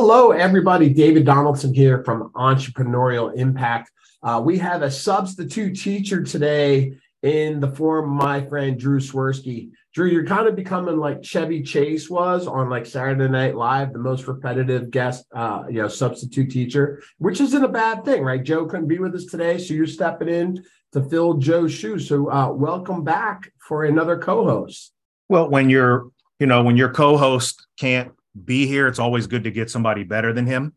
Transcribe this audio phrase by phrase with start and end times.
[0.00, 0.90] Hello, everybody.
[0.90, 3.90] David Donaldson here from Entrepreneurial Impact.
[4.22, 6.92] Uh, we have a substitute teacher today
[7.24, 9.70] in the form of my friend Drew Swersky.
[9.92, 13.98] Drew, you're kind of becoming like Chevy Chase was on like Saturday Night Live, the
[13.98, 18.44] most repetitive guest, uh, you know, substitute teacher, which isn't a bad thing, right?
[18.44, 22.08] Joe couldn't be with us today, so you're stepping in to fill Joe's shoes.
[22.08, 24.92] So, uh, welcome back for another co-host.
[25.28, 26.06] Well, when you're,
[26.38, 28.12] you know, when your co-host can't
[28.44, 30.74] be here, it's always good to get somebody better than him.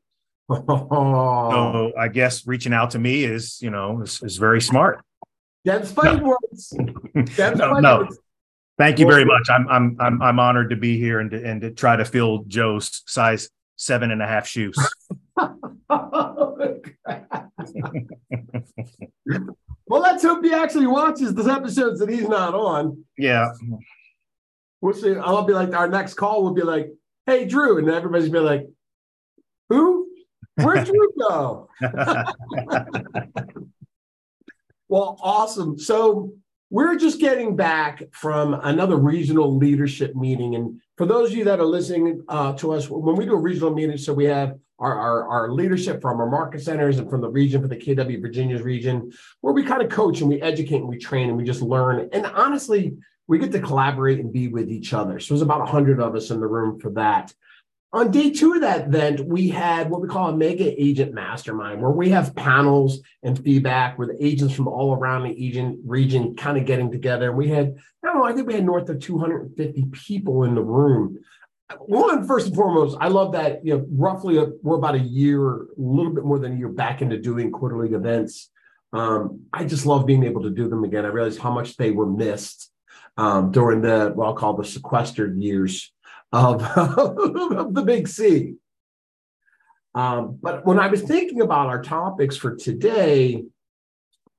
[0.49, 5.03] So I guess reaching out to me is, you know, is, is very smart.
[5.63, 6.37] That's fighting no.
[6.41, 6.73] words.
[7.35, 7.97] That's no, fighting no.
[7.99, 8.19] words.
[8.77, 9.47] Thank you very much.
[9.49, 12.45] I'm I'm I'm I'm honored to be here and to, and to try to fill
[12.47, 14.75] Joe's size seven and a half shoes.
[15.37, 16.81] well,
[19.87, 23.05] let's hope he actually watches the episodes that he's not on.
[23.17, 23.51] yeah.
[24.81, 25.15] We'll see.
[25.15, 26.91] I'll be like, our next call will be like,
[27.25, 27.77] hey, Drew.
[27.77, 28.67] And everybody's be like,
[29.69, 30.07] who?
[30.55, 31.69] Where'd Drew go?
[34.89, 35.79] well, awesome.
[35.79, 36.33] So
[36.69, 40.55] we're just getting back from another regional leadership meeting.
[40.55, 43.37] And for those of you that are listening uh, to us, when we do a
[43.37, 47.21] regional meeting, so we have our, our, our leadership from our market centers and from
[47.21, 49.11] the region, for the KW Virginia's region,
[49.41, 52.09] where we kind of coach and we educate and we train and we just learn.
[52.13, 52.97] And honestly,
[53.31, 55.17] we get to collaborate and be with each other.
[55.17, 57.33] So there's about 100 of us in the room for that.
[57.93, 61.81] On day two of that event, we had what we call a mega agent mastermind,
[61.81, 66.57] where we have panels and feedback with agents from all around the agent region kind
[66.57, 67.31] of getting together.
[67.31, 70.61] We had, I don't know, I think we had north of 250 people in the
[70.61, 71.17] room.
[71.79, 75.55] One, first and foremost, I love that, you know, roughly a, we're about a year,
[75.55, 78.49] a little bit more than a year back into doing quarterly events.
[78.91, 81.05] Um, I just love being able to do them again.
[81.05, 82.71] I realized how much they were missed
[83.21, 85.93] um, during the, what I'll call the sequestered years
[86.31, 88.55] of, of the big C.
[89.93, 93.43] Um, but when I was thinking about our topics for today,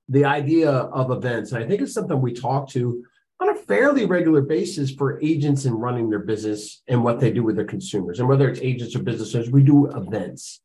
[0.08, 3.04] the idea of events, and I think it's something we talk to
[3.40, 7.44] on a fairly regular basis for agents in running their business and what they do
[7.44, 8.18] with their consumers.
[8.18, 10.60] And whether it's agents or businesses, we do events.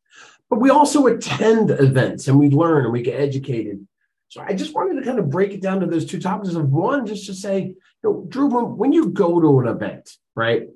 [0.50, 3.86] But we also attend events and we learn and we get educated.
[4.26, 6.68] So I just wanted to kind of break it down to those two topics of
[6.68, 10.68] one, just to say, you know, Drew, when, when you go to an event, right?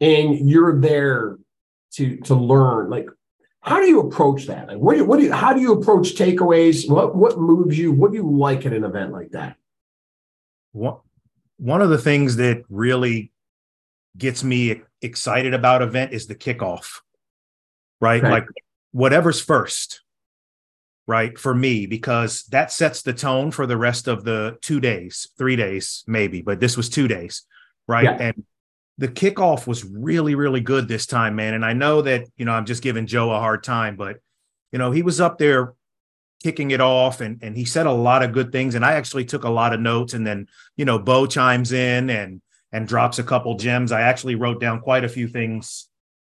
[0.00, 1.36] and you're there
[1.92, 3.06] to to learn like
[3.60, 5.72] how do you approach that like what do you, what do you how do you
[5.72, 9.56] approach takeaways what what moves you what do you like at an event like that
[10.72, 10.96] One
[11.58, 13.32] one of the things that really
[14.16, 17.00] gets me excited about event is the kickoff.
[18.00, 18.22] Right?
[18.22, 18.30] Okay.
[18.30, 18.46] Like
[18.92, 20.00] whatever's first.
[21.10, 21.36] Right?
[21.36, 25.56] For me because that sets the tone for the rest of the 2 days, 3
[25.56, 27.42] days maybe, but this was 2 days.
[27.88, 28.04] Right?
[28.04, 28.28] Yeah.
[28.28, 28.44] And
[28.98, 32.52] the kickoff was really really good this time man and i know that you know
[32.52, 34.18] i'm just giving joe a hard time but
[34.72, 35.72] you know he was up there
[36.44, 39.24] kicking it off and and he said a lot of good things and i actually
[39.24, 40.46] took a lot of notes and then
[40.76, 42.42] you know bo chimes in and
[42.72, 45.88] and drops a couple gems i actually wrote down quite a few things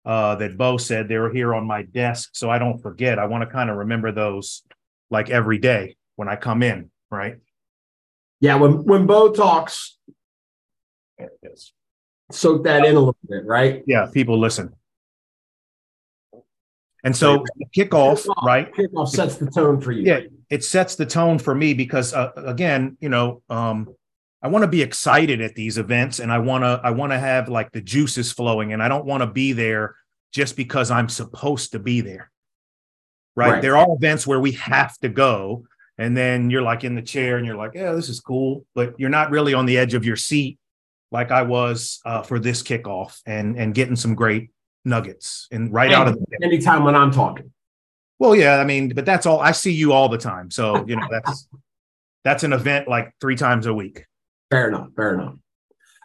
[0.07, 3.19] uh that bo said they were here on my desk so i don't forget.
[3.19, 4.63] I want to kind of remember those
[5.11, 7.35] like every day when i come in right?
[8.39, 9.97] Yeah when when bo talks
[11.17, 11.73] There it is.
[12.31, 13.83] soak that in a little bit right?
[13.85, 14.73] Yeah people listen.
[17.03, 18.73] And so the kickoff right?
[18.73, 20.03] kickoff sets the tone for you.
[20.03, 20.19] Yeah
[20.49, 23.93] it sets the tone for me because uh, again you know um
[24.41, 27.19] i want to be excited at these events and i want to i want to
[27.19, 29.95] have like the juices flowing and i don't want to be there
[30.33, 32.31] just because i'm supposed to be there
[33.35, 33.53] right?
[33.53, 33.61] Right.
[33.61, 35.65] there are events where we have to go
[35.97, 38.99] and then you're like in the chair and you're like yeah this is cool but
[38.99, 40.59] you're not really on the edge of your seat
[41.11, 44.51] like i was uh, for this kickoff and and getting some great
[44.85, 47.51] nuggets and right out of the anytime when i'm talking
[48.19, 50.49] well, yeah, I mean, but that's all I see you all the time.
[50.49, 51.47] So, you know, that's
[52.23, 54.05] that's an event like three times a week.
[54.49, 54.89] Fair enough.
[54.95, 55.35] Fair enough.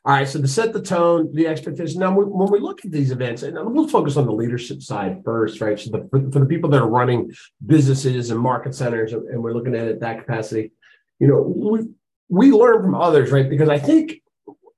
[0.04, 0.26] All right.
[0.28, 2.00] So to set the tone, the expectation.
[2.00, 5.22] Now, when when we look at these events, and we'll focus on the leadership side
[5.24, 5.78] first, right?
[5.78, 7.32] So the, for, for the people that are running
[7.64, 10.72] businesses and market centers, and we're looking at it that capacity,
[11.20, 11.88] you know, we
[12.28, 13.48] we learn from others, right?
[13.48, 14.22] Because I think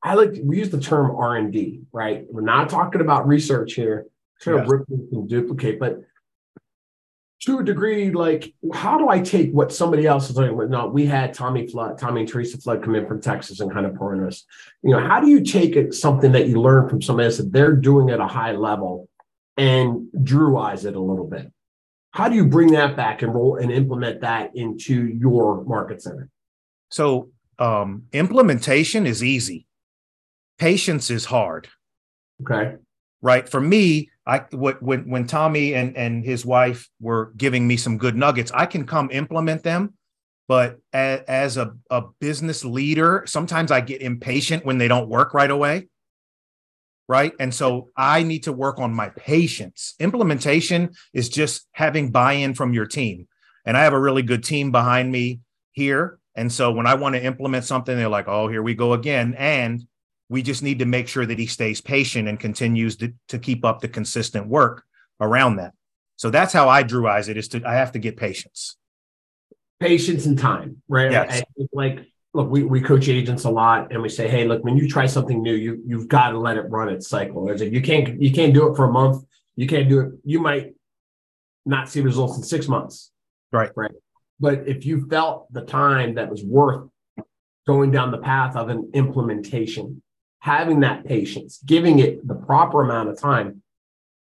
[0.03, 2.27] I like we use the term R and D, right?
[2.29, 4.07] We're not talking about research here,
[4.43, 4.69] trying Yes.
[4.69, 6.01] to rip and duplicate, but
[7.41, 10.71] to a degree, like how do I take what somebody else is doing?
[10.71, 13.87] No, we had Tommy Flood, Tommy and Teresa Flood come in from Texas and kind
[13.87, 14.45] of pour us.
[14.83, 17.53] You know, how do you take it something that you learn from somebody else that
[17.53, 19.09] they're doing at a high level
[19.57, 21.53] and Drewize it a little bit?
[22.13, 26.31] How do you bring that back and roll and implement that into your market center?
[26.91, 29.67] So, um, implementation is easy,
[30.59, 31.69] patience is hard,
[32.43, 32.77] Okay.
[33.21, 33.49] right?
[33.49, 37.99] For me, I what when when Tommy and and his wife were giving me some
[37.99, 39.95] good nuggets, I can come implement them.
[40.47, 45.35] But as, as a, a business leader, sometimes I get impatient when they don't work
[45.35, 45.89] right away.
[47.07, 47.33] Right.
[47.39, 49.95] And so I need to work on my patience.
[50.01, 53.29] Implementation is just having buy in from your team.
[53.67, 55.41] And I have a really good team behind me
[55.73, 56.19] here.
[56.35, 59.35] And so when I want to implement something, they're like, oh, here we go again.
[59.37, 59.87] And
[60.29, 63.65] we just need to make sure that he stays patient and continues to, to keep
[63.65, 64.85] up the consistent work
[65.21, 65.75] around that.
[66.17, 68.77] So that's how I Drewize it is to I have to get patience.
[69.81, 71.11] Patience and time, right?
[71.11, 71.43] Yes.
[71.73, 74.89] like look, we, we coach agents a lot and we say, hey, look, when you
[74.89, 77.45] try something new, you you've got to let it run its cycle.
[77.45, 79.25] There's like you can't you can't do it for a month.
[79.57, 80.75] You can't do it, you might
[81.65, 83.11] not see results in six months.
[83.53, 83.71] Right.
[83.75, 83.93] Right.
[84.41, 86.89] But if you felt the time that was worth
[87.67, 90.03] going down the path of an implementation,
[90.45, 93.63] having that patience, giving it the proper amount of time,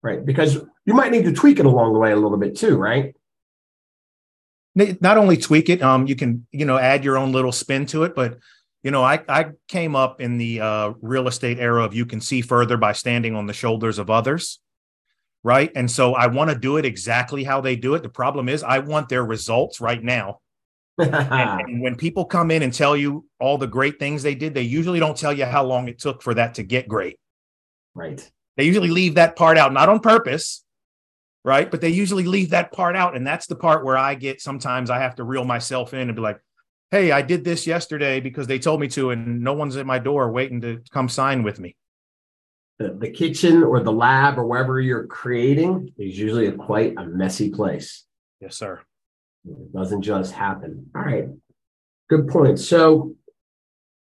[0.03, 0.23] right?
[0.23, 3.15] Because you might need to tweak it along the way a little bit too, right?
[4.75, 8.03] Not only tweak it, um, you can you know add your own little spin to
[8.03, 8.37] it, but
[8.83, 12.21] you know I I came up in the uh, real estate era of you can
[12.21, 14.59] see further by standing on the shoulders of others,
[15.43, 15.71] right?
[15.73, 18.03] And so I want to do it exactly how they do it.
[18.03, 20.41] The problem is I want their results right now
[20.97, 21.13] and,
[21.69, 24.61] and when people come in and tell you all the great things they did, they
[24.61, 27.19] usually don't tell you how long it took for that to get great.
[27.95, 28.29] Right.
[28.57, 30.63] They usually leave that part out, not on purpose,
[31.43, 31.69] right?
[31.69, 33.15] But they usually leave that part out.
[33.15, 36.15] And that's the part where I get sometimes I have to reel myself in and
[36.15, 36.39] be like,
[36.91, 39.97] hey, I did this yesterday because they told me to, and no one's at my
[39.97, 41.75] door waiting to come sign with me.
[42.77, 47.05] The, the kitchen or the lab or wherever you're creating is usually a quite a
[47.05, 48.05] messy place.
[48.39, 48.81] Yes, sir.
[49.45, 50.89] It doesn't just happen.
[50.95, 51.27] All right.
[52.09, 52.59] Good point.
[52.59, 53.15] So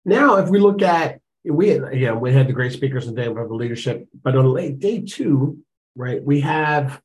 [0.05, 3.47] now if we look at we had, yeah, we had the great speakers today about
[3.47, 5.59] the leadership, but on late day two,
[5.95, 7.01] right, we have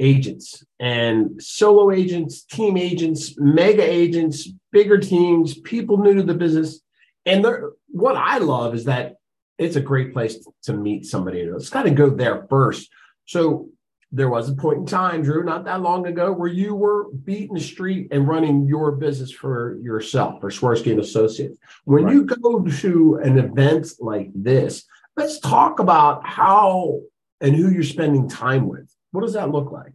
[0.00, 6.80] agents and solo agents, team agents, mega agents, bigger teams, people new to the business.
[7.24, 7.46] And
[7.88, 9.14] what I love is that
[9.56, 11.40] it's a great place to meet somebody.
[11.40, 12.90] It's got to go there first.
[13.24, 13.68] So
[14.14, 17.54] there was a point in time, Drew, not that long ago, where you were beating
[17.54, 21.58] the street and running your business for yourself, for Swersky and Associates.
[21.84, 22.14] When right.
[22.14, 24.84] you go to an event like this,
[25.16, 27.00] let's talk about how
[27.40, 28.88] and who you're spending time with.
[29.10, 29.92] What does that look like?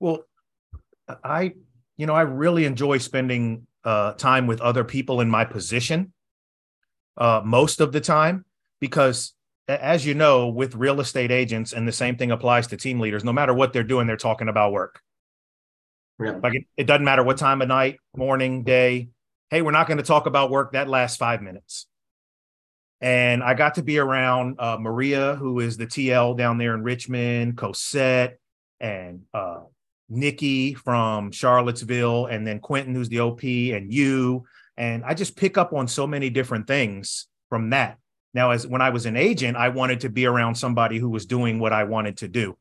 [0.00, 0.24] Well,
[1.22, 1.54] I,
[1.96, 6.12] you know, I really enjoy spending uh, time with other people in my position
[7.16, 8.44] uh, most of the time
[8.80, 9.32] because
[9.68, 13.22] as you know, with real estate agents, and the same thing applies to team leaders,
[13.22, 15.02] no matter what they're doing, they're talking about work.
[16.20, 16.40] Yeah.
[16.42, 19.10] Like it, it doesn't matter what time of night, morning, day.
[19.50, 20.72] Hey, we're not going to talk about work.
[20.72, 21.86] That lasts five minutes.
[23.00, 26.82] And I got to be around uh, Maria, who is the TL down there in
[26.82, 28.38] Richmond, Cosette,
[28.80, 29.60] and uh,
[30.08, 34.44] Nikki from Charlottesville, and then Quentin, who's the OP, and you.
[34.76, 37.98] And I just pick up on so many different things from that.
[38.34, 41.26] Now, as when I was an agent, I wanted to be around somebody who was
[41.26, 42.56] doing what I wanted to do.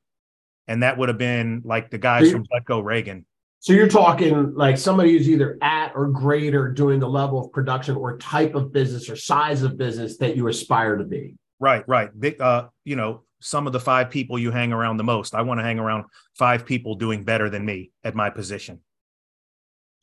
[0.68, 3.26] And that would have been like the guys from Letco Reagan.
[3.60, 7.96] So you're talking like somebody who's either at or greater doing the level of production
[7.96, 11.36] or type of business or size of business that you aspire to be.
[11.60, 12.10] Right, right.
[12.18, 15.34] Big, uh, you know, some of the five people you hang around the most.
[15.34, 16.06] I want to hang around
[16.38, 18.80] five people doing better than me at my position.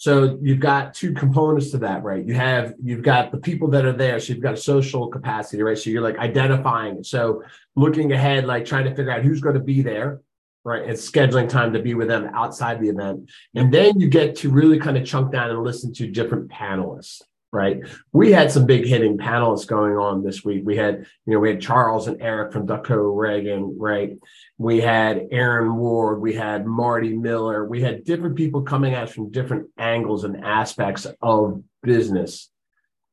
[0.05, 2.23] So you've got two components to that, right?
[2.23, 5.63] You have you've got the people that are there, so you've got a social capacity,
[5.63, 5.79] right?
[5.79, 7.03] So you're like identifying.
[7.03, 7.43] So
[7.75, 10.21] looking ahead, like trying to figure out who's going to be there,
[10.63, 10.83] right?
[10.83, 14.51] And scheduling time to be with them outside the event, and then you get to
[14.51, 17.23] really kind of chunk down and listen to different panelists
[17.55, 17.79] right?
[18.13, 20.63] We had some big hitting panelists going on this week.
[20.65, 24.19] We had, you know, we had Charles and Eric from Dutko Reagan, right?
[24.59, 29.15] We had Aaron Ward, we had Marty Miller, we had different people coming at us
[29.15, 32.51] from different angles and aspects of business.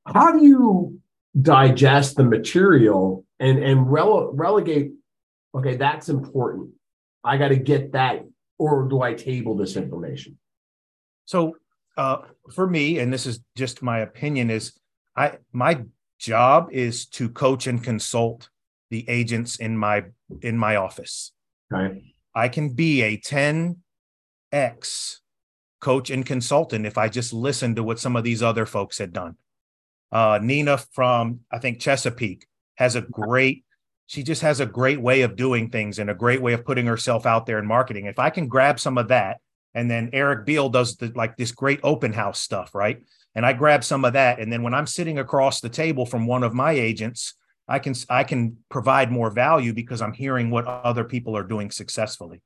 [0.07, 1.00] How do you
[1.39, 4.93] digest the material and and rele- relegate?
[5.53, 6.71] Okay, that's important.
[7.24, 8.25] I got to get that,
[8.57, 10.39] or do I table this information?
[11.25, 11.55] So
[11.98, 12.17] uh,
[12.53, 14.74] for me, and this is just my opinion, is
[15.15, 15.83] I my
[16.19, 18.50] job is to coach and consult
[18.89, 20.05] the agents in my
[20.41, 21.31] in my office.
[21.69, 22.03] Right.
[22.33, 25.17] I can be a 10x
[25.81, 29.12] coach and consultant if I just listen to what some of these other folks had
[29.12, 29.36] done.
[30.12, 32.45] Uh, Nina from I think Chesapeake
[32.75, 33.65] has a great
[34.07, 36.86] she just has a great way of doing things and a great way of putting
[36.86, 38.07] herself out there in marketing.
[38.07, 39.39] If I can grab some of that
[39.74, 43.01] and then Eric Beal does the like this great open house stuff, right?
[43.36, 46.28] And I grab some of that, and then when I'm sitting across the table from
[46.28, 47.36] one of my agents,
[47.68, 51.72] I can I can provide more value because I'm hearing what other people are doing
[51.72, 52.42] successfully.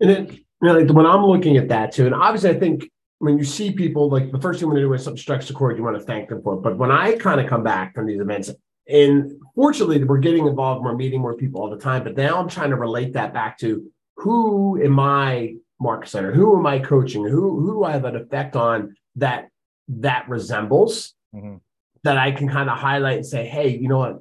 [0.00, 2.90] And then you know, like when I'm looking at that too, and obviously I think
[3.18, 5.46] when you see people, like the first thing you want to do is something strikes
[5.46, 6.62] the chord, you want to thank them for it.
[6.62, 8.50] But when I kind of come back from these events,
[8.88, 12.48] and fortunately we're getting involved, we're meeting more people all the time, but now I'm
[12.48, 13.88] trying to relate that back to
[14.22, 16.32] who am I Market Center?
[16.32, 17.24] Who am I coaching?
[17.24, 19.48] Who who do I have an effect on that
[19.88, 21.56] that resembles mm-hmm.
[22.04, 24.20] that I can kind of highlight and say, hey, you know what?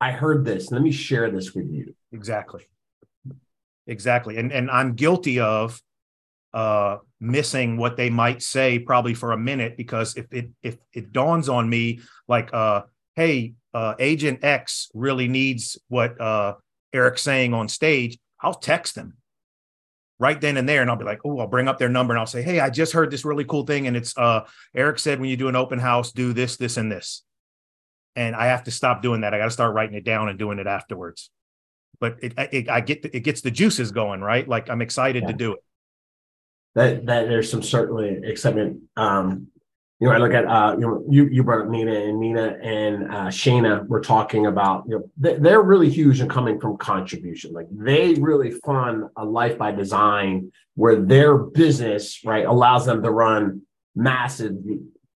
[0.00, 0.70] I heard this.
[0.70, 1.94] Let me share this with you.
[2.12, 2.68] Exactly.
[3.88, 4.36] Exactly.
[4.36, 5.82] And and I'm guilty of
[6.52, 11.12] uh missing what they might say probably for a minute because if it if it
[11.12, 12.82] dawns on me like uh
[13.16, 16.54] hey uh agent X really needs what uh
[16.92, 19.16] Eric's saying on stage, I'll text them
[20.18, 22.20] right then and there and I'll be like, oh, I'll bring up their number and
[22.20, 25.20] I'll say, hey, I just heard this really cool thing and it's uh Eric said
[25.20, 27.22] when you do an open house, do this, this, and this.
[28.16, 29.34] And I have to stop doing that.
[29.34, 31.30] I got to start writing it down and doing it afterwards.
[31.98, 34.46] But it, it I get it gets the juices going, right?
[34.46, 35.28] Like I'm excited yeah.
[35.28, 35.60] to do it.
[36.74, 38.82] That that there's some certainly excitement.
[38.96, 39.48] Um,
[40.00, 42.58] you know, I look at uh, you know, you you brought up Nina and Nina
[42.62, 47.52] and uh, Shayna were talking about, you know, they're really huge and coming from contribution.
[47.52, 53.10] Like they really fund a life by design where their business right allows them to
[53.10, 53.62] run
[53.94, 54.54] massive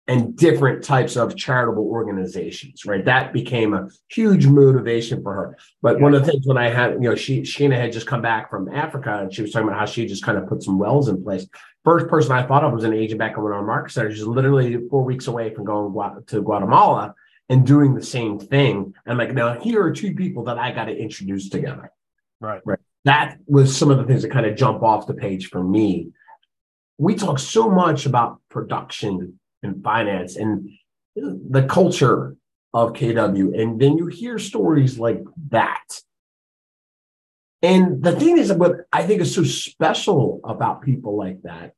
[0.08, 3.04] and different types of charitable organizations, right?
[3.04, 5.58] That became a huge motivation for her.
[5.82, 6.02] But yeah.
[6.02, 8.48] one of the things when I had, you know, she Sheena had just come back
[8.48, 11.08] from Africa and she was talking about how she just kind of put some wells
[11.08, 11.46] in place.
[11.84, 14.10] First person I thought of was an agent back in our market center.
[14.10, 15.92] She's literally four weeks away from going
[16.26, 17.14] to Guatemala
[17.50, 18.94] and doing the same thing.
[19.04, 21.92] And I'm like, now here are two people that I got to introduce together.
[22.40, 22.62] Right.
[22.64, 22.78] Right.
[23.04, 26.12] That was some of the things that kind of jump off the page for me.
[26.96, 29.37] We talk so much about production
[29.68, 30.68] and finance and
[31.14, 32.36] the culture
[32.74, 33.60] of KW.
[33.60, 36.00] And then you hear stories like that.
[37.62, 41.72] And the thing is, what I think is so special about people like that,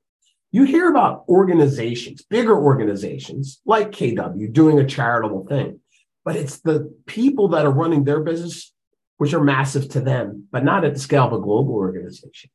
[0.53, 5.81] you hear about organizations, bigger organizations like KW doing a charitable thing,
[6.25, 8.73] but it's the people that are running their business,
[9.17, 12.51] which are massive to them, but not at the scale of a global organization,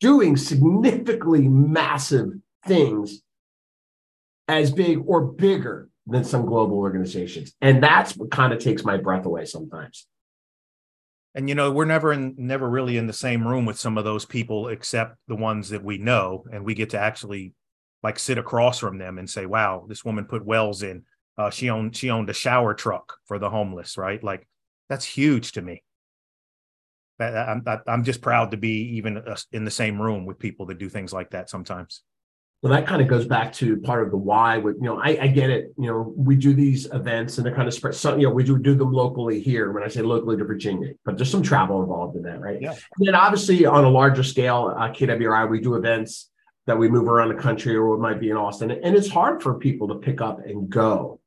[0.00, 2.30] doing significantly massive
[2.66, 3.22] things
[4.48, 7.54] as big or bigger than some global organizations.
[7.60, 10.06] And that's what kind of takes my breath away sometimes.
[11.34, 14.04] And you know, we're never in never really in the same room with some of
[14.04, 16.44] those people except the ones that we know.
[16.52, 17.54] And we get to actually
[18.02, 21.04] like sit across from them and say, wow, this woman put wells in.
[21.36, 24.22] Uh, she owned she owned a shower truck for the homeless, right?
[24.22, 24.46] Like
[24.88, 25.82] that's huge to me.
[27.18, 30.78] I'm I'm just proud to be even uh, in the same room with people that
[30.78, 32.02] do things like that sometimes.
[32.64, 34.56] Well, that kind of goes back to part of the why.
[34.56, 35.74] With you know, I, I get it.
[35.76, 37.94] You know, we do these events and they're kind of spread.
[37.94, 39.70] Some, you know, we do do them locally here.
[39.70, 42.62] When I say locally to Virginia, but there's some travel involved in that, right?
[42.62, 42.70] Yeah.
[42.70, 46.30] And then obviously on a larger scale, uh, KWRI, we do events
[46.66, 49.42] that we move around the country, or it might be in Austin, and it's hard
[49.42, 51.20] for people to pick up and go.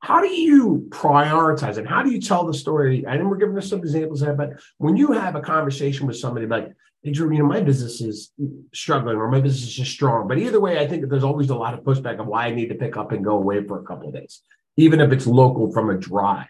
[0.00, 1.86] How do you prioritize it?
[1.86, 3.06] How do you tell the story?
[3.06, 6.16] I know we're giving us some examples there, but when you have a conversation with
[6.16, 6.72] somebody like,
[7.04, 8.30] Drew, you know, my business is
[8.74, 10.28] struggling or my business is just strong.
[10.28, 12.68] But either way, I think there's always a lot of pushback of why I need
[12.68, 14.42] to pick up and go away for a couple of days,
[14.76, 16.48] even if it's local from a drive.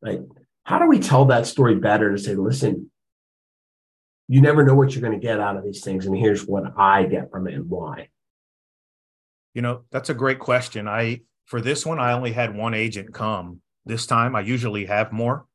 [0.00, 0.22] Like,
[0.64, 2.90] how do we tell that story better to say, listen,
[4.26, 6.06] you never know what you're going to get out of these things.
[6.06, 8.08] And here's what I get from it and why.
[9.54, 10.86] You know, that's a great question.
[10.88, 14.36] I, for this one, I only had one agent come this time.
[14.36, 15.46] I usually have more.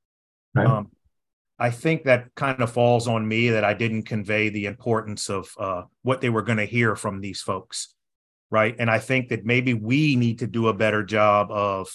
[0.53, 0.67] Right.
[0.67, 0.91] Um,
[1.57, 5.49] I think that kind of falls on me that I didn't convey the importance of
[5.57, 7.93] uh, what they were going to hear from these folks,
[8.49, 8.75] right?
[8.77, 11.89] And I think that maybe we need to do a better job of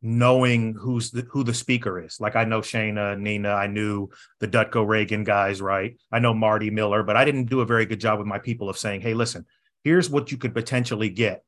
[0.00, 2.20] knowing who's the, who the speaker is.
[2.20, 5.96] Like I know Shana, Nina, I knew the Dutko Reagan guys, right?
[6.12, 8.68] I know Marty Miller, but I didn't do a very good job with my people
[8.68, 9.46] of saying, "Hey, listen,
[9.82, 11.42] here's what you could potentially get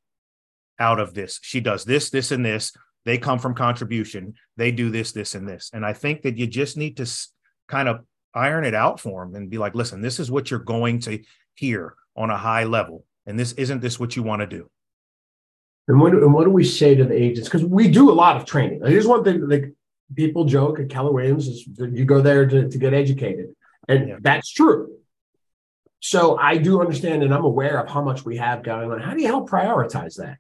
[0.78, 1.38] out of this.
[1.43, 2.73] She does this, this, and this.
[3.09, 4.35] They come from contribution.
[4.59, 5.71] They do this, this, and this.
[5.73, 7.11] And I think that you just need to
[7.67, 10.61] kind of iron it out for them and be like, listen, this is what you're
[10.61, 11.19] going to
[11.55, 13.07] hear on a high level.
[13.25, 14.69] And this isn't this what you want to do.
[15.88, 17.49] And what, and what do we say to the agents?
[17.49, 18.83] Because we do a lot of training.
[18.85, 19.73] Here's one thing like
[20.15, 23.55] people joke at Keller Williams is you go there to, to get educated.
[23.88, 24.17] And yeah.
[24.21, 24.99] that's true.
[26.00, 29.00] So I do understand and I'm aware of how much we have going on.
[29.00, 30.37] How do you help prioritize that?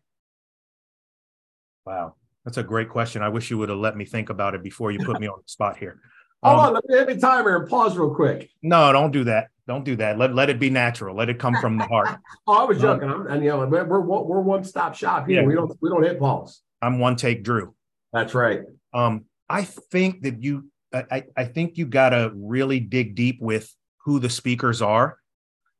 [1.86, 2.16] Wow.
[2.48, 3.20] That's a great question.
[3.20, 5.36] I wish you would have let me think about it before you put me on
[5.36, 6.00] the spot here.
[6.42, 8.48] Hold um, on, let me hit the timer and pause real quick.
[8.62, 9.48] No, don't do that.
[9.66, 10.16] Don't do that.
[10.16, 11.14] Let, let it be natural.
[11.14, 12.08] Let it come from the heart.
[12.46, 13.10] oh, I was joking.
[13.10, 15.42] Um, I'm, and you know, we're we're one stop shop here.
[15.42, 15.46] Yeah.
[15.46, 16.62] We don't we don't hit pause.
[16.80, 17.74] I'm one take Drew.
[18.14, 18.62] That's right.
[18.94, 23.70] Um, I think that you, I, I think you got to really dig deep with
[24.06, 25.18] who the speakers are.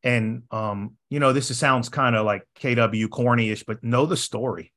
[0.03, 4.71] And, um, you know, this sounds kind of like KW cornyish, but know the story.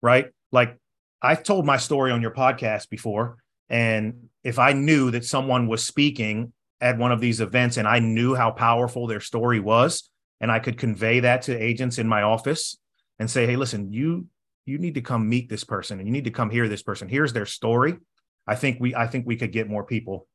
[0.00, 0.28] Right.
[0.52, 0.76] Like
[1.20, 3.36] I've told my story on your podcast before.
[3.68, 7.98] And if I knew that someone was speaking at one of these events and I
[7.98, 10.08] knew how powerful their story was,
[10.40, 12.78] and I could convey that to agents in my office
[13.18, 14.26] and say, hey, listen, you
[14.64, 17.08] you need to come meet this person and you need to come hear this person.
[17.08, 17.96] Here's their story.
[18.46, 20.28] I think we I think we could get more people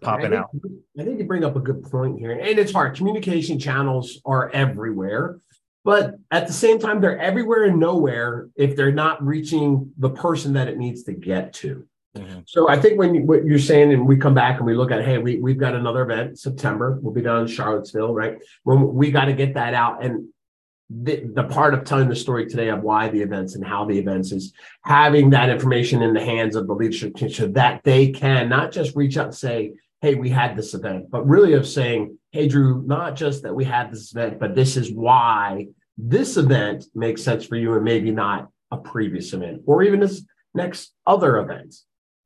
[0.00, 0.50] popping I think, out.
[0.98, 2.32] I think you bring up a good point here.
[2.32, 2.96] And it's hard.
[2.96, 5.38] Communication channels are everywhere.
[5.86, 10.52] But at the same time, they're everywhere and nowhere if they're not reaching the person
[10.54, 11.86] that it needs to get to.
[12.16, 12.40] Mm-hmm.
[12.44, 14.90] So I think when you, what you're saying, and we come back and we look
[14.90, 16.98] at, hey, we we've got another event September.
[17.00, 18.38] We'll be down in Charlottesville, right?
[18.64, 20.28] When we got to get that out, and
[20.90, 23.96] the, the part of telling the story today of why the events and how the
[23.96, 28.10] events is having that information in the hands of the leadership team so that they
[28.10, 31.66] can not just reach out and say, hey, we had this event, but really of
[31.66, 36.36] saying, hey, Drew, not just that we had this event, but this is why this
[36.36, 40.24] event makes sense for you and maybe not a previous event or even this
[40.54, 41.74] next other event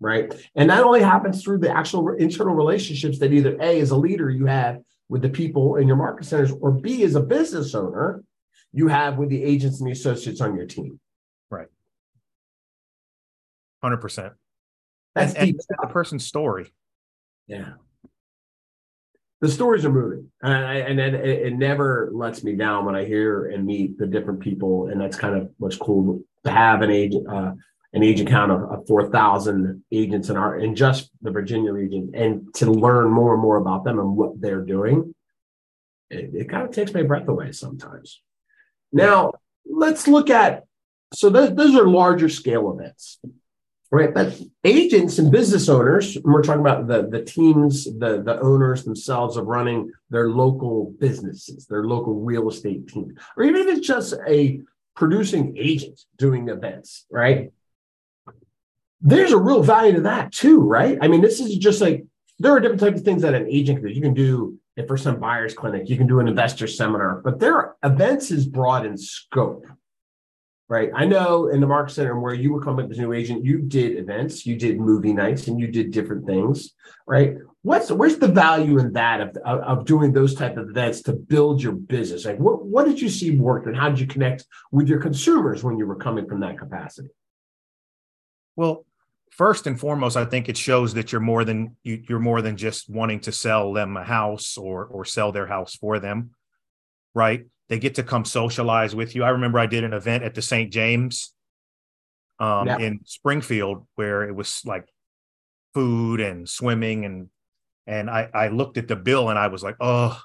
[0.00, 0.34] right?
[0.54, 4.30] And that only happens through the actual internal relationships that either a as a leader
[4.30, 8.24] you have with the people in your market centers or b as a business owner
[8.72, 10.98] you have with the agents and the associates on your team.
[11.50, 11.66] Right.
[13.84, 14.32] 100%
[15.14, 16.72] that's and, and the person's story.
[17.46, 17.72] Yeah
[19.40, 20.30] the stories are moving.
[20.42, 24.88] And, it, it, never lets me down when i hear and meet the different people.
[24.88, 27.52] And that's kind of what's cool to have an agent uh,
[27.92, 32.54] an agent count of, of 4000 agents in our in just the virginia region and
[32.54, 35.12] to learn more and more about them and what they're doing
[36.10, 38.20] it, it kind of takes my breath away sometimes.
[38.92, 39.32] Now
[39.64, 40.64] let's look at
[41.14, 43.18] so th- those are larger scale events
[43.90, 44.14] right?
[44.14, 48.84] But agents and business owners, and we're talking about the, the teams, the, the owners
[48.84, 53.86] themselves of running their local businesses, their local real estate team, or even if it's
[53.86, 54.60] just a
[54.94, 57.52] producing agent doing events, right?
[59.00, 60.98] There's a real value to that too, right?
[61.00, 62.04] I mean, this is just like
[62.38, 63.94] there are different types of things that an agent can do.
[63.94, 67.40] You can do it for some buyer's clinic, you can do an investor seminar, but
[67.40, 69.66] their events is broad in scope
[70.70, 70.88] right?
[70.94, 73.44] I know in the market center where you were coming up as a new agent,
[73.44, 76.74] you did events, you did movie nights, and you did different things,
[77.08, 77.34] right?
[77.62, 81.60] What's where's the value in that of, of, doing those type of events to build
[81.60, 82.24] your business?
[82.24, 85.64] Like, what what did you see worked, and how did you connect with your consumers
[85.64, 87.10] when you were coming from that capacity?
[88.54, 88.86] Well,
[89.32, 92.56] first and foremost, I think it shows that you're more than you, you're more than
[92.56, 96.30] just wanting to sell them a house or or sell their house for them,
[97.12, 97.46] right?
[97.70, 99.22] They get to come socialize with you.
[99.22, 100.72] I remember I did an event at the St.
[100.72, 101.32] James
[102.40, 102.78] um, yeah.
[102.78, 104.88] in Springfield where it was like
[105.72, 107.28] food and swimming and
[107.86, 110.20] and I I looked at the bill and I was like, oh,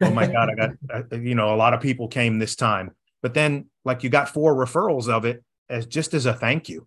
[0.00, 3.34] oh my god, I got you know a lot of people came this time, but
[3.34, 6.86] then like you got four referrals of it as just as a thank you,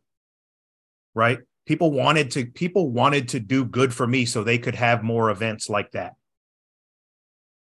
[1.13, 1.39] right?
[1.65, 5.29] People wanted to people wanted to do good for me so they could have more
[5.29, 6.13] events like that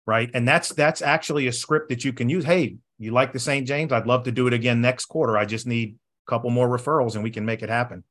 [0.06, 0.30] right?
[0.34, 2.46] And that's that's actually a script that you can use.
[2.46, 3.68] Hey, you like the St.
[3.68, 3.92] James?
[3.92, 5.38] I'd love to do it again next quarter.
[5.38, 5.96] I just need
[6.28, 8.04] a couple more referrals and we can make it happen.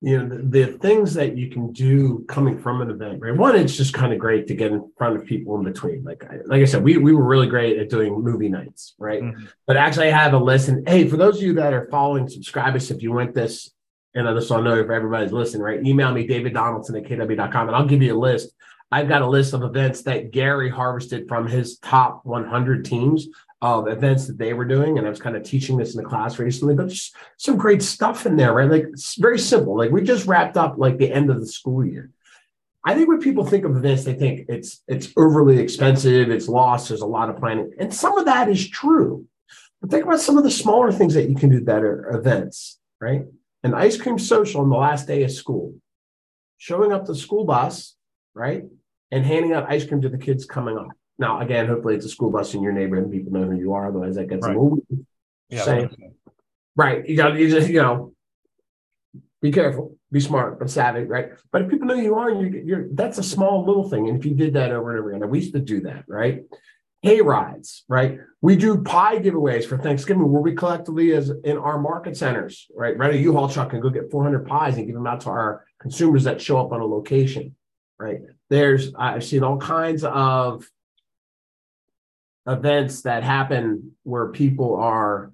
[0.00, 3.36] You know, the, the things that you can do coming from an event, right?
[3.36, 6.04] One, it's just kind of great to get in front of people in between.
[6.04, 9.20] Like, I, like I said, we, we were really great at doing movie nights, right?
[9.20, 9.46] Mm-hmm.
[9.66, 10.68] But actually, I have a list.
[10.68, 13.72] And hey, for those of you that are following, subscribe us if you went this,
[14.14, 15.84] and I just want to know if everybody's listening, right?
[15.84, 18.54] Email me, David Donaldson at kw.com, and I'll give you a list
[18.90, 23.28] I've got a list of events that Gary harvested from his top 100 teams
[23.60, 24.98] of events that they were doing.
[24.98, 27.82] And I was kind of teaching this in the class recently, but just some great
[27.82, 28.70] stuff in there, right?
[28.70, 29.76] Like it's very simple.
[29.76, 32.10] Like we just wrapped up like the end of the school year.
[32.84, 36.88] I think when people think of events, they think it's it's overly expensive, it's lost,
[36.88, 37.72] there's a lot of planning.
[37.78, 39.26] And some of that is true.
[39.80, 43.24] But think about some of the smaller things that you can do are events, right?
[43.62, 45.74] An ice cream social on the last day of school,
[46.56, 47.94] showing up the school bus,
[48.34, 48.64] right?
[49.10, 50.88] And handing out ice cream to the kids coming up.
[51.18, 53.72] Now, again, hopefully it's a school bus in your neighborhood and people know who you
[53.72, 53.88] are.
[53.88, 54.56] Otherwise, that gets right.
[54.56, 54.78] a little
[55.48, 56.14] yeah, saying,
[56.76, 57.08] right.
[57.08, 58.12] You got you just, you know,
[59.40, 61.30] be careful, be smart, but savvy, right?
[61.50, 64.08] But if people know you are, you're, you're that's a small little thing.
[64.08, 66.42] And if you did that over and over again, we used to do that, right?
[67.02, 68.18] Hay rides, right?
[68.40, 72.96] We do pie giveaways for Thanksgiving where we collectively, as in our market centers, right,
[72.96, 75.64] rent a U-Haul truck and go get 400 pies and give them out to our
[75.80, 77.54] consumers that show up on a location,
[77.98, 78.20] right?
[78.50, 80.66] There's I've seen all kinds of
[82.46, 85.32] events that happen where people are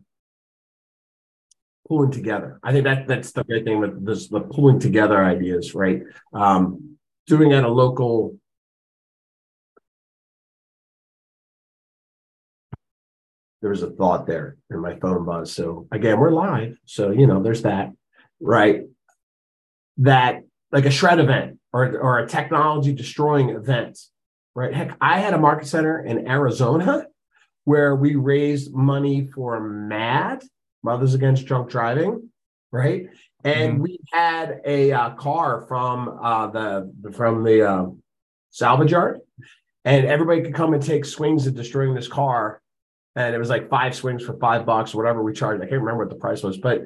[1.88, 2.58] pulling together.
[2.62, 6.02] I think that that's the great thing with this the pulling together ideas, right?
[6.32, 6.96] Um,
[7.26, 8.36] doing at a local
[13.60, 15.52] there was a thought there in my phone buzz.
[15.52, 16.76] So again, we're live.
[16.84, 17.92] So you know, there's that,
[18.40, 18.82] right?
[19.98, 20.42] That
[20.74, 23.96] like a shred event or, or a technology destroying event,
[24.56, 24.74] right?
[24.74, 27.06] Heck, I had a market center in Arizona
[27.62, 30.44] where we raised money for MADD,
[30.82, 32.28] Mothers Against Drunk Driving,
[32.72, 33.06] right?
[33.44, 33.82] And mm-hmm.
[33.82, 37.86] we had a uh, car from uh, the from the uh,
[38.50, 39.20] salvage yard,
[39.84, 42.60] and everybody could come and take swings at destroying this car.
[43.16, 45.62] And it was like five swings for five bucks, or whatever we charged.
[45.62, 46.82] I can't remember what the price was, but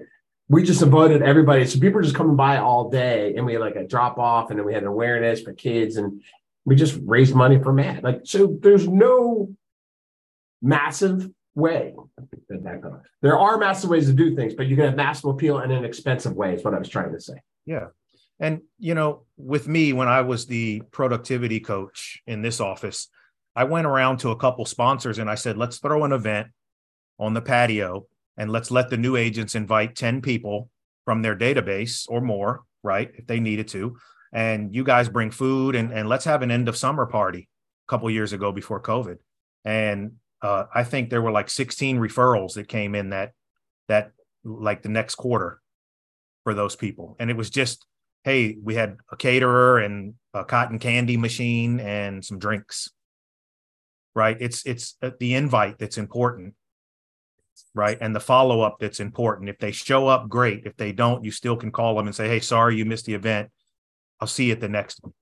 [0.48, 1.66] we just invited everybody.
[1.66, 4.50] So people were just coming by all day, and we had like a drop off,
[4.50, 6.22] and then we had an awareness for kids, and
[6.64, 8.02] we just raised money for MADD.
[8.02, 9.54] Like so, there's no
[10.62, 11.94] massive way.
[13.20, 15.84] There are massive ways to do things, but you can have massive appeal in an
[15.84, 17.42] expensive way, is what I was trying to say.
[17.66, 17.88] Yeah.
[18.40, 23.08] And, you know, with me, when I was the productivity coach in this office,
[23.56, 26.48] I went around to a couple sponsors and I said, let's throw an event
[27.18, 28.06] on the patio
[28.38, 30.70] and let's let the new agents invite 10 people
[31.04, 33.10] from their database or more, right?
[33.14, 33.98] If they needed to.
[34.32, 37.48] And you guys bring food and, and let's have an end of summer party
[37.86, 39.16] a couple years ago before COVID.
[39.64, 43.32] And uh, I think there were like 16 referrals that came in that
[43.88, 44.12] that
[44.44, 45.60] like the next quarter
[46.44, 47.84] for those people, and it was just
[48.24, 52.90] hey, we had a caterer and a cotton candy machine and some drinks.
[54.14, 54.36] Right?
[54.40, 56.54] It's it's uh, the invite that's important,
[57.74, 57.98] right?
[58.00, 59.48] And the follow up that's important.
[59.48, 60.64] If they show up, great.
[60.66, 63.14] If they don't, you still can call them and say, hey, sorry you missed the
[63.14, 63.50] event.
[64.20, 65.12] I'll see you at the next one.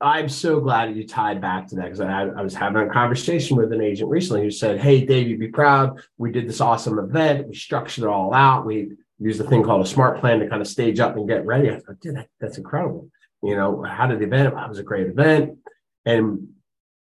[0.00, 3.56] I'm so glad you tied back to that because I, I, was having a conversation
[3.56, 6.00] with an agent recently who said, Hey, Dave, you'd be proud.
[6.18, 7.48] We did this awesome event.
[7.48, 8.64] We structured it all out.
[8.64, 11.44] We used a thing called a smart plan to kind of stage up and get
[11.44, 11.70] ready.
[11.70, 13.10] I thought, dude, that, that's incredible.
[13.42, 14.48] You know, how did the event?
[14.48, 15.58] It was a great event.
[16.04, 16.48] And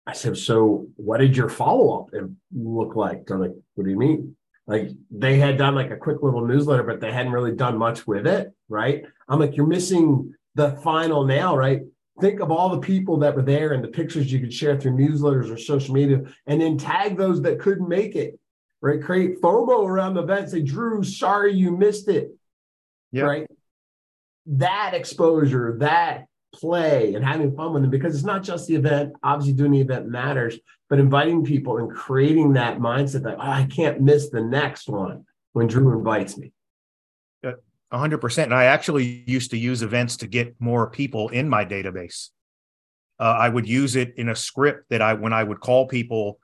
[0.07, 2.09] I said, So what did your follow up
[2.53, 3.25] look like?
[3.25, 4.35] They're like, What do you mean?
[4.67, 8.07] Like they had done like a quick little newsletter, but they hadn't really done much
[8.07, 8.53] with it.
[8.69, 9.03] Right.
[9.27, 11.81] I'm like, You're missing the final nail, right?
[12.21, 14.93] think of all the people that were there and the pictures you could share through
[14.93, 18.39] newsletters or social media, and then tag those that couldn't make it.
[18.81, 20.49] Right, create FOMO around the event.
[20.49, 22.29] Say, Drew, sorry you missed it.
[23.13, 23.25] Yep.
[23.25, 23.47] Right,
[24.45, 29.13] that exposure, that play, and having fun with them because it's not just the event.
[29.23, 30.57] Obviously, doing the event matters,
[30.89, 35.25] but inviting people and creating that mindset that oh, I can't miss the next one
[35.53, 36.51] when Drew invites me.
[37.93, 38.43] 100%.
[38.43, 42.29] And I actually used to use events to get more people in my database.
[43.19, 46.39] Uh, I would use it in a script that I, when I would call people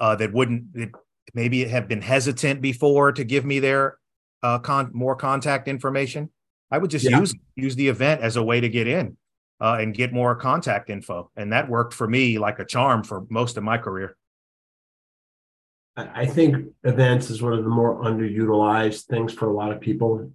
[0.00, 0.90] uh, that wouldn't, that
[1.34, 3.98] maybe have been hesitant before to give me their
[4.42, 6.30] uh, con- more contact information,
[6.70, 7.18] I would just yeah.
[7.18, 9.16] use use the event as a way to get in
[9.60, 13.26] uh, and get more contact info, and that worked for me like a charm for
[13.28, 14.16] most of my career.
[15.96, 20.30] I think events is one of the more underutilized things for a lot of people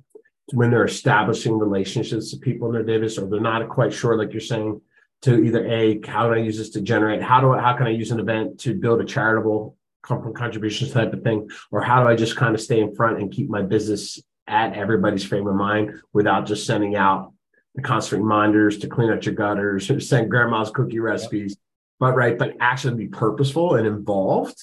[0.53, 4.31] when they're establishing relationships with people in their database, or they're not quite sure, like
[4.31, 4.79] you're saying,
[5.23, 7.21] to either a how do I use this to generate?
[7.21, 11.13] How do I, how can I use an event to build a charitable contributions type
[11.13, 13.63] of thing, or how do I just kind of stay in front and keep my
[13.63, 17.33] business at everybody's frame of mind without just sending out
[17.81, 21.57] constant reminders to clean out your gutters, or send grandma's cookie recipes,
[21.99, 24.55] but right, but actually be purposeful and involved.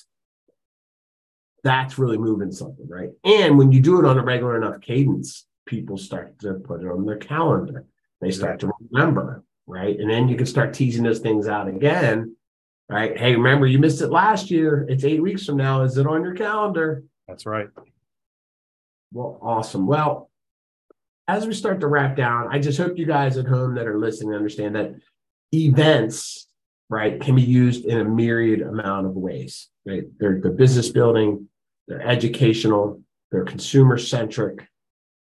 [1.65, 3.11] That's really moving something, right?
[3.25, 6.89] And when you do it on a regular enough cadence, people start to put it
[6.89, 7.85] on their calendar.
[8.21, 9.99] They start to remember, right?
[9.99, 12.37] And then you can start teasing those things out again,
[12.89, 13.17] right?
[13.17, 14.87] Hey, remember you missed it last year.
[14.89, 15.83] It's eight weeks from now.
[15.83, 17.05] Is it on your calendar?
[17.29, 17.69] That's right.
[19.13, 19.87] Well, awesome.
[19.87, 20.31] Well,
[21.29, 23.99] as we start to wrap down, I just hope you guys at home that are
[23.99, 24.95] listening understand that
[25.55, 26.49] events,
[26.89, 30.05] right, can be used in a myriad amount of ways, right?
[30.19, 31.49] They're, they're business building,
[31.87, 34.67] they're educational, they're consumer centric,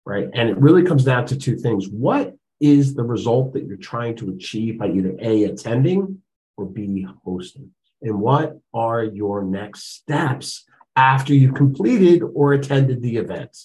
[0.06, 0.28] right?
[0.34, 1.88] And it really comes down to two things.
[1.88, 6.22] What is the result that you're trying to achieve by either A, attending
[6.58, 7.72] or B, hosting?
[8.02, 13.56] And what are your next steps after you've completed or attended the event?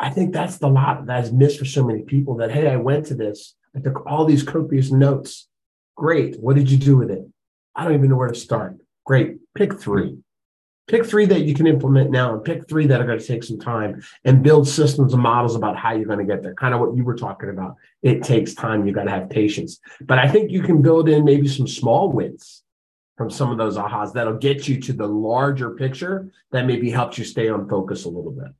[0.00, 3.06] I think that's the lot that's missed for so many people that, hey, I went
[3.06, 5.46] to this, I took all these copious notes.
[5.94, 6.40] Great.
[6.40, 7.28] What did you do with it?
[7.76, 8.78] I don't even know where to start.
[9.04, 9.36] Great.
[9.54, 10.16] Pick three.
[10.88, 13.44] Pick three that you can implement now and pick three that are going to take
[13.44, 16.54] some time and build systems and models about how you're going to get there.
[16.54, 17.76] Kind of what you were talking about.
[18.02, 18.86] It takes time.
[18.86, 19.78] You got to have patience.
[20.00, 22.64] But I think you can build in maybe some small wins
[23.16, 27.18] from some of those ahas that'll get you to the larger picture that maybe helps
[27.18, 28.50] you stay on focus a little bit.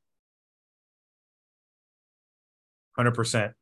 [3.05, 3.53] 100%.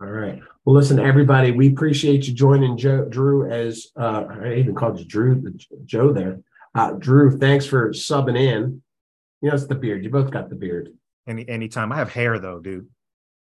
[0.00, 0.40] All right.
[0.64, 5.04] Well, listen, everybody, we appreciate you joining Joe, Drew as uh, I even called you
[5.04, 6.40] Drew, Joe there.
[6.74, 8.82] Uh, Drew, thanks for subbing in.
[9.40, 10.04] You know, it's the beard.
[10.04, 10.90] You both got the beard.
[11.26, 11.92] Any anytime.
[11.92, 12.88] I have hair though, dude.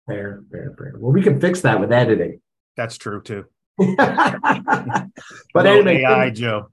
[0.08, 0.94] Hair, hair, hair.
[0.98, 2.42] Well, we can fix that with editing.
[2.76, 3.46] That's true too.
[3.78, 6.70] but anyway, AI Joe.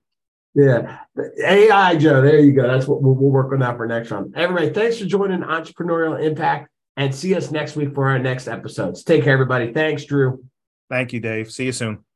[0.54, 0.98] Yeah,
[1.44, 2.20] AI Joe.
[2.20, 2.66] There you go.
[2.66, 4.32] That's what we'll, we'll work on that for next time.
[4.34, 9.04] Everybody, thanks for joining Entrepreneurial Impact, and see us next week for our next episodes.
[9.04, 9.72] Take care, everybody.
[9.72, 10.44] Thanks, Drew.
[10.90, 11.50] Thank you, Dave.
[11.50, 12.07] See you soon.